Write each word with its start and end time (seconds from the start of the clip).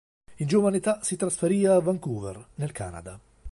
In 0.37 0.47
giovane 0.47 0.77
età 0.77 1.03
si 1.03 1.15
trasferì 1.15 1.63
a 1.67 1.77
Vancouver, 1.79 2.43
nel 2.55 2.71
Canada. 2.71 3.19